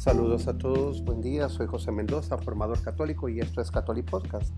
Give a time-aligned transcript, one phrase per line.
[0.00, 4.50] Saludos a todos, buen día, soy José Mendoza, formador católico y esto es Catholic Podcast.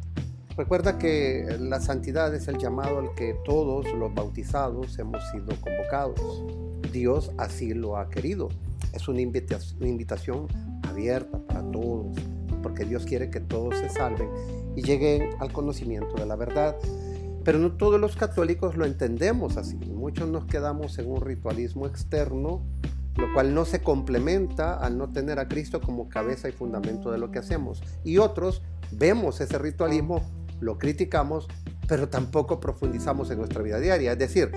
[0.56, 6.44] Recuerda que la santidad es el llamado al que todos los bautizados hemos sido convocados.
[6.92, 8.50] Dios así lo ha querido.
[8.92, 10.46] Es una invitación
[10.88, 12.16] abierta para todos,
[12.62, 14.28] porque Dios quiere que todos se salven
[14.76, 16.76] y lleguen al conocimiento de la verdad.
[17.42, 19.74] Pero no todos los católicos lo entendemos así.
[19.74, 22.62] Muchos nos quedamos en un ritualismo externo,
[23.16, 27.18] lo cual no se complementa al no tener a Cristo como cabeza y fundamento de
[27.18, 27.82] lo que hacemos.
[28.04, 30.22] Y otros vemos ese ritualismo,
[30.60, 31.48] lo criticamos,
[31.88, 34.12] pero tampoco profundizamos en nuestra vida diaria.
[34.12, 34.50] Es decir,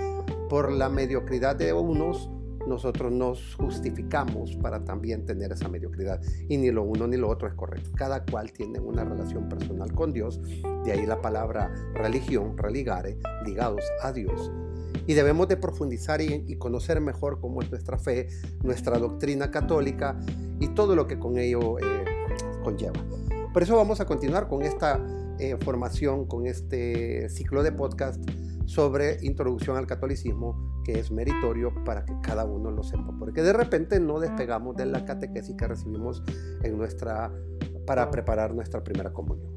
[0.48, 2.30] por la mediocridad de unos,
[2.66, 6.20] nosotros nos justificamos para también tener esa mediocridad.
[6.48, 7.90] Y ni lo uno ni lo otro es correcto.
[7.96, 10.40] Cada cual tiene una relación personal con Dios.
[10.84, 14.50] De ahí la palabra religión, religare, ligados a Dios.
[15.06, 18.28] Y debemos de profundizar y, conocer mejor cómo es nuestra fe,
[18.62, 20.18] nuestra doctrina católica
[20.58, 22.04] y todo lo que con ello eh,
[22.64, 23.04] conlleva.
[23.52, 25.00] Por eso vamos a continuar con esta
[25.38, 28.22] eh, formación, con este ciclo de podcast
[28.66, 33.52] sobre introducción al catolicismo que es meritorio para que cada uno lo sepa, porque de
[33.52, 36.22] repente no despegamos de la catequesis que recibimos
[36.62, 37.32] en nuestra,
[37.86, 39.52] para preparar nuestra primera comunión.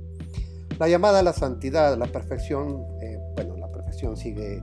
[0.79, 4.61] La llamada a la santidad, la perfección, eh, bueno, la perfección sigue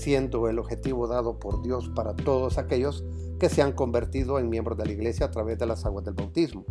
[0.00, 3.04] siendo el objetivo dado por Dios para todos aquellos
[3.38, 6.14] que se han convertido en miembros de la Iglesia a través de las aguas del
[6.14, 6.64] bautismo.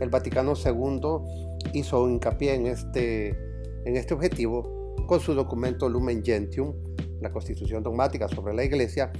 [0.00, 3.28] El Vaticano II hizo hincapié en este,
[3.84, 6.72] en este objetivo con su documento Lumen Gentium,
[7.20, 9.12] la constitución dogmática sobre la Iglesia,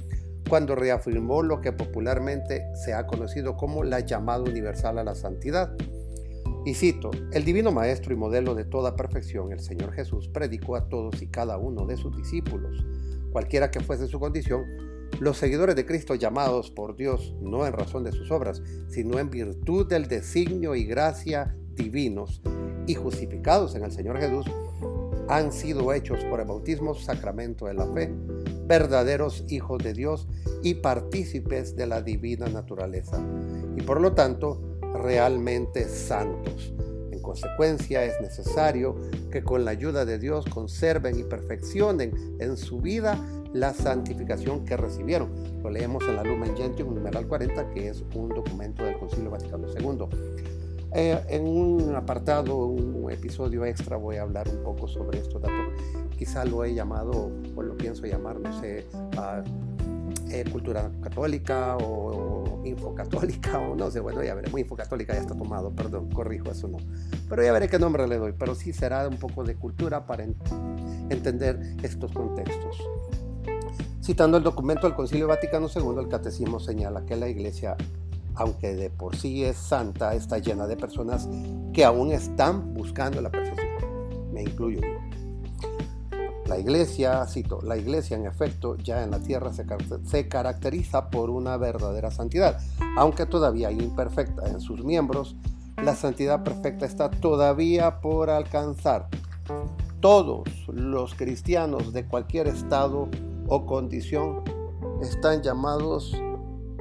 [0.49, 5.75] cuando reafirmó lo que popularmente se ha conocido como la llamada universal a la santidad.
[6.65, 10.89] Y cito, el divino maestro y modelo de toda perfección, el Señor Jesús, predicó a
[10.89, 12.85] todos y cada uno de sus discípulos,
[13.31, 14.65] cualquiera que fuese su condición,
[15.19, 19.29] los seguidores de Cristo llamados por Dios no en razón de sus obras, sino en
[19.29, 22.41] virtud del designio y gracia divinos
[22.87, 24.45] y justificados en el Señor Jesús,
[25.27, 28.11] han sido hechos por el bautismo sacramento de la fe,
[28.65, 30.27] verdaderos hijos de Dios
[30.63, 33.21] y partícipes de la divina naturaleza,
[33.77, 36.73] y por lo tanto realmente santos.
[37.21, 38.95] En consecuencia es necesario
[39.31, 43.15] que con la ayuda de Dios conserven y perfeccionen en su vida
[43.53, 45.29] la santificación que recibieron.
[45.61, 49.67] Lo leemos en la Lumen Gentium numeral 40, que es un documento del Concilio Vaticano
[49.67, 50.07] II.
[50.95, 55.75] Eh, en un apartado, un episodio extra, voy a hablar un poco sobre estos datos.
[56.17, 58.87] Quizá lo he llamado, o lo pienso llamar, no sé,
[60.31, 64.59] eh, cultura católica o, infocatólica, o no sé, bueno, ya veremos.
[64.59, 66.77] Infocatólica ya está tomado, perdón, corrijo, eso no.
[67.29, 70.25] Pero ya veré qué nombre le doy, pero sí será un poco de cultura para
[71.09, 72.77] entender estos contextos.
[74.03, 77.77] Citando el documento del Concilio Vaticano II, el Catecismo señala que la Iglesia
[78.35, 81.27] aunque de por sí es santa, está llena de personas
[81.73, 83.67] que aún están buscando la perfección.
[84.33, 85.10] Me incluyo yo.
[86.51, 91.55] La iglesia, cito, la iglesia en efecto ya en la tierra se, caracteriza por una
[91.55, 92.59] verdadera santidad,
[92.97, 95.37] aunque todavía imperfecta en sus miembros,
[95.81, 99.07] la santidad perfecta está todavía por alcanzar.
[100.01, 103.07] Todos los cristianos de cualquier estado
[103.47, 104.43] o condición
[105.01, 106.13] están llamados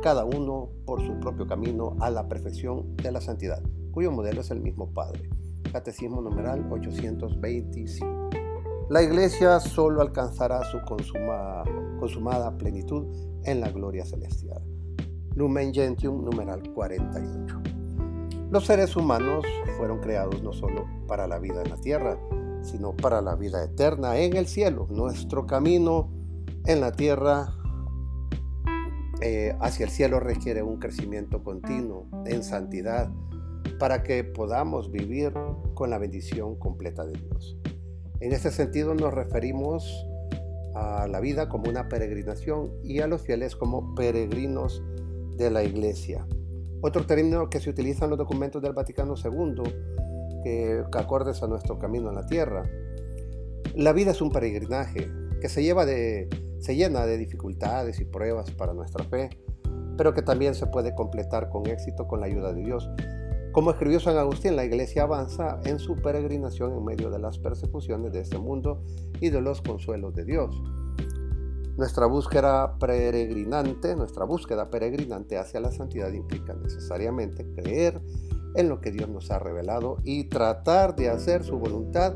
[0.03, 4.51] cada uno por su propio camino a la perfección de la santidad, cuyo modelo es
[4.51, 5.31] el mismo Padre.
[5.71, 8.40] Catecismo numeral 825.
[8.91, 13.07] La iglesia solo alcanzará su consumada plenitud
[13.45, 14.61] en la gloria celestial.
[15.37, 17.61] Lumen Gentium numeral 48.
[18.51, 19.45] Los seres humanos
[19.77, 22.19] fueron creados no solo para la vida en la tierra,
[22.63, 24.89] sino para la vida eterna en el cielo.
[24.91, 26.11] Nuestro camino
[26.67, 27.55] en la tierra
[29.21, 33.09] eh, hacia el cielo requiere un crecimiento continuo en santidad
[33.79, 35.33] para que podamos vivir
[35.75, 37.57] con la bendición completa de Dios.
[38.21, 40.07] En este sentido nos referimos
[40.75, 44.83] a la vida como una peregrinación y a los fieles como peregrinos
[45.37, 46.27] de la iglesia.
[46.83, 49.63] Otro término que se utiliza en los documentos del Vaticano II,
[50.45, 52.63] que, acordes a nuestro camino en la tierra.
[53.75, 55.11] La vida es un peregrinaje
[55.41, 55.63] que se
[56.59, 59.31] se llena de dificultades y pruebas para nuestra fe,
[59.97, 62.91] pero que también se puede completar con éxito con la ayuda de Dios.
[63.53, 68.13] Como escribió San Agustín, la iglesia avanza en su peregrinación en medio de las persecuciones
[68.13, 68.85] de este mundo
[69.21, 70.63] y de los consuelos de Dios.
[71.77, 78.01] Nuestra búsqueda peregrinante, nuestra búsqueda peregrinante hacia la santidad implica necesariamente creer
[78.55, 82.15] en lo que Dios nos ha revelado y tratar de hacer su voluntad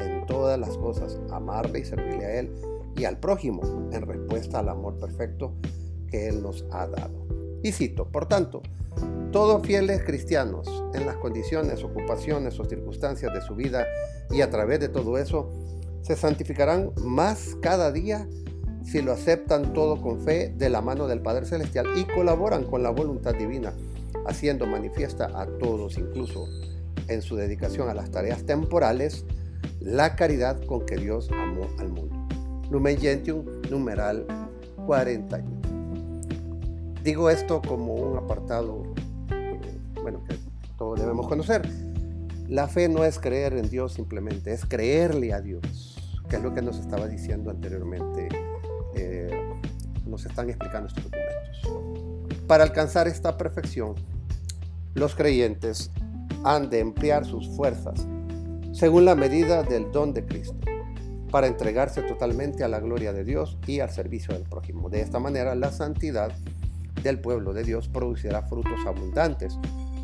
[0.00, 2.52] en todas las cosas, amarle y servirle a Él
[2.96, 3.62] y al prójimo
[3.92, 5.54] en respuesta al amor perfecto
[6.08, 7.21] que Él nos ha dado.
[7.62, 8.62] Y cito, por tanto,
[9.30, 13.86] todos fieles cristianos, en las condiciones, ocupaciones o circunstancias de su vida
[14.30, 15.50] y a través de todo eso,
[16.02, 18.28] se santificarán más cada día
[18.84, 22.82] si lo aceptan todo con fe de la mano del Padre Celestial y colaboran con
[22.82, 23.72] la voluntad divina,
[24.26, 26.46] haciendo manifiesta a todos, incluso
[27.08, 29.24] en su dedicación a las tareas temporales,
[29.80, 32.26] la caridad con que Dios amó al mundo.
[32.70, 34.26] Lumen Gentium, numeral
[34.86, 35.61] 41.
[37.02, 38.84] Digo esto como un apartado,
[39.30, 40.36] eh, bueno, que
[40.78, 41.62] todos debemos conocer.
[42.48, 45.96] La fe no es creer en Dios simplemente, es creerle a Dios,
[46.28, 48.28] que es lo que nos estaba diciendo anteriormente,
[48.94, 49.30] eh,
[50.06, 52.42] nos están explicando estos documentos.
[52.46, 53.94] Para alcanzar esta perfección,
[54.94, 55.90] los creyentes
[56.44, 58.06] han de emplear sus fuerzas
[58.72, 60.58] según la medida del don de Cristo,
[61.30, 64.88] para entregarse totalmente a la gloria de Dios y al servicio del prójimo.
[64.88, 66.32] De esta manera, la santidad
[67.02, 69.58] del pueblo de Dios producirá frutos abundantes,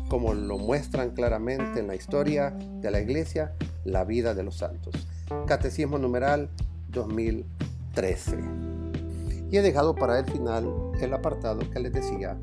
[0.09, 3.53] como lo muestran claramente en la historia de la iglesia,
[3.85, 5.07] la vida de los santos.
[5.45, 6.49] Catecismo numeral
[6.89, 8.37] 2013.
[9.51, 12.39] Y he dejado para el final el apartado que les decía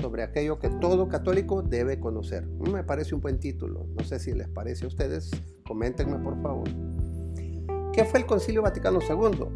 [0.00, 2.46] sobre aquello que todo católico debe conocer.
[2.46, 3.86] Me parece un buen título.
[3.96, 5.30] No sé si les parece a ustedes.
[5.66, 6.68] Coméntenme por favor.
[7.92, 9.46] ¿Qué fue el Concilio Vaticano II?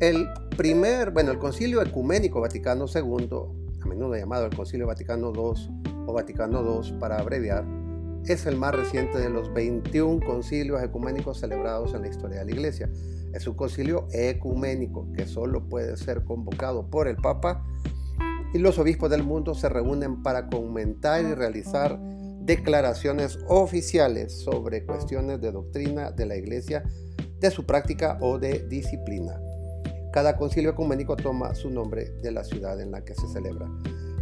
[0.00, 3.28] El primer, bueno, el Concilio Ecuménico Vaticano II,
[3.82, 7.64] a menudo llamado el Concilio Vaticano II o Vaticano II para abreviar,
[8.26, 12.50] es el más reciente de los 21 concilios ecuménicos celebrados en la historia de la
[12.50, 12.90] Iglesia.
[13.32, 17.64] Es un concilio ecuménico que solo puede ser convocado por el Papa
[18.52, 21.98] y los obispos del mundo se reúnen para comentar y realizar
[22.40, 26.82] declaraciones oficiales sobre cuestiones de doctrina de la Iglesia,
[27.38, 29.40] de su práctica o de disciplina.
[30.12, 33.68] Cada concilio ecuménico toma su nombre de la ciudad en la que se celebra.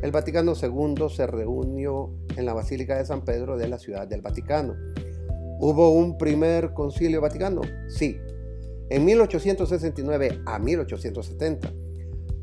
[0.03, 4.21] El Vaticano II se reunió en la Basílica de San Pedro de la ciudad del
[4.21, 4.75] Vaticano.
[5.61, 7.63] ¿Hubo un primer concilio vaticano?
[7.89, 8.17] Sí,
[8.91, 11.73] en 1869 a 1870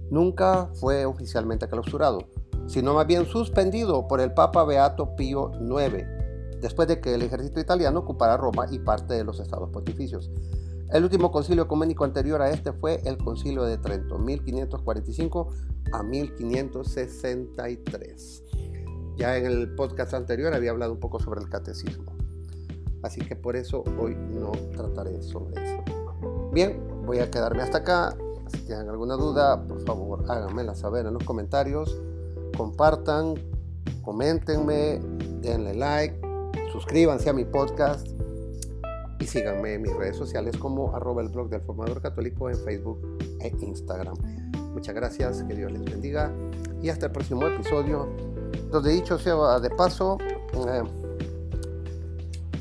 [0.10, 2.28] nunca fue oficialmente clausurado,
[2.68, 6.04] sino más bien suspendido por el Papa Beato Pío IX,
[6.62, 10.32] después de que el ejército italiano ocupara Roma y parte de los estados pontificios.
[10.92, 15.48] El último concilio ecuménico anterior a este fue el Concilio de Trento, 1545
[15.92, 18.44] a 1563.
[19.18, 22.16] Ya en el podcast anterior había hablado un poco sobre el catecismo,
[23.02, 25.84] así que por eso hoy no trataré sobre eso.
[26.54, 28.16] Bien, voy a quedarme hasta acá.
[28.48, 32.00] Si tienen alguna duda, por favor háganmela saber en los comentarios.
[32.56, 33.34] Compartan,
[34.04, 35.00] coméntenme,
[35.42, 36.22] denle like,
[36.72, 38.15] suscríbanse a mi podcast
[39.26, 43.00] y síganme en mis redes sociales como arroba el blog del formador católico en Facebook
[43.40, 44.16] e Instagram.
[44.72, 46.32] Muchas gracias, que Dios les bendiga
[46.80, 48.08] y hasta el próximo episodio,
[48.70, 50.84] donde dicho sea de paso, eh,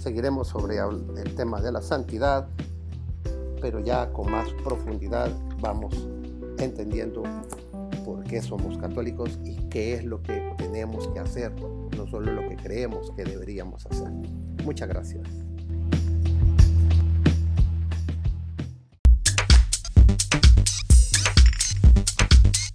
[0.00, 2.48] seguiremos sobre el tema de la santidad,
[3.60, 5.30] pero ya con más profundidad
[5.60, 6.08] vamos
[6.58, 7.24] entendiendo
[8.06, 11.52] por qué somos católicos y qué es lo que tenemos que hacer,
[11.94, 14.08] no solo lo que creemos que deberíamos hacer.
[14.64, 15.28] Muchas gracias.